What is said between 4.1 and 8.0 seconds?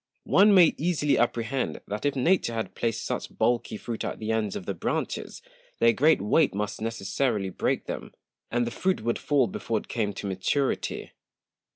the Ends of the Branches, their great Weight must necessarily break